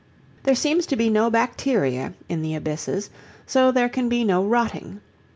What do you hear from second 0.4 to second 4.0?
There seems to be no bacteria in the abysses, so there